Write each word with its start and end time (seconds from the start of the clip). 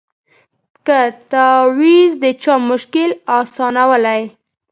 که 0.85 0.99
تعویذ 1.31 2.11
د 2.23 2.25
چا 2.43 2.55
مشکل 2.71 3.09
آسانولای 3.39 4.21